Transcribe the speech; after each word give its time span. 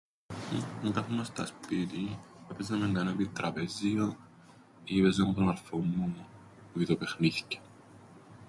Εκαθούμασταν 0.85 1.45
σπίτιν, 1.47 2.09
επαίζαμεν 2.51 2.93
κανέναν 2.93 3.13
επιτραπέζιον 3.13 4.17
ή 4.83 4.99
έπαιζα 4.99 5.27
με 5.27 5.33
τον 5.33 5.49
αρφόν 5.49 5.83
μου 5.95 6.15
βιτεοπαιχνίθκια. 6.73 7.61